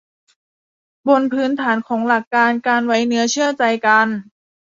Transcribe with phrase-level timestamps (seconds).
[1.07, 4.07] บนพื้นฐานของหลักการการไว้เนื้อเชื่อใจกัน